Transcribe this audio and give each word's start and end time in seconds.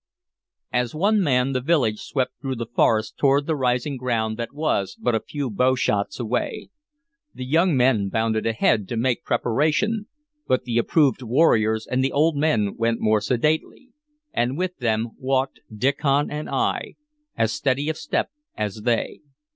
As 0.73 0.95
one 0.95 1.21
man, 1.21 1.51
the 1.51 1.61
village 1.61 1.99
swept 2.01 2.31
through 2.41 2.55
the 2.55 2.65
forest 2.65 3.17
toward 3.19 3.45
the 3.45 3.55
rising 3.55 3.97
ground 3.97 4.35
that 4.37 4.51
was 4.51 4.97
but 4.99 5.13
a 5.13 5.19
few 5.19 5.51
bowshots 5.51 6.19
away. 6.19 6.71
The 7.35 7.45
young 7.45 7.77
men 7.77 8.09
bounded 8.09 8.47
ahead 8.47 8.87
to 8.87 8.97
make 8.97 9.23
preparation; 9.23 10.07
but 10.47 10.63
the 10.63 10.79
approved 10.79 11.21
warriors 11.21 11.85
and 11.85 12.03
the 12.03 12.11
old 12.13 12.35
men 12.35 12.75
went 12.77 12.99
more 12.99 13.21
sedately, 13.21 13.91
and 14.33 14.57
with 14.57 14.75
them 14.79 15.09
walked 15.19 15.59
Diccon 15.71 16.31
and 16.31 16.49
I, 16.49 16.95
as 17.37 17.53
steady 17.53 17.87
of 17.87 17.95
step 17.95 18.31
as 18.57 18.77
they. 18.77 19.21